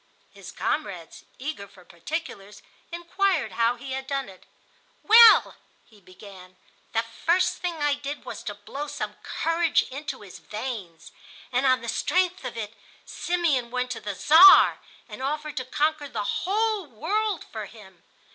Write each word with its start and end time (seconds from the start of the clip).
His 0.31 0.51
comrades, 0.51 1.25
eager 1.37 1.67
for 1.67 1.85
particulars, 1.85 2.63
inquired 2.91 3.51
how 3.51 3.75
he 3.75 3.91
had 3.91 4.07
done 4.07 4.29
it. 4.29 4.47
"Well," 5.03 5.57
he 5.85 6.01
began, 6.01 6.55
"the 6.91 7.03
first 7.03 7.57
thing 7.57 7.75
I 7.75 7.93
did 7.93 8.25
was 8.25 8.41
to 8.45 8.55
blow 8.55 8.87
some 8.87 9.17
courage 9.21 9.83
into 9.91 10.21
his 10.21 10.39
veins, 10.39 11.11
and, 11.51 11.67
on 11.67 11.81
the 11.81 11.87
strength 11.87 12.43
of 12.43 12.57
it, 12.57 12.73
Simeon 13.05 13.69
went 13.69 13.91
to 13.91 13.99
the 14.01 14.15
Czar 14.15 14.79
and 15.07 15.21
offered 15.21 15.57
to 15.57 15.65
conquer 15.65 16.07
the 16.09 16.23
whole 16.23 16.87
world 16.87 17.45
for 17.51 17.67
him. 17.67 18.01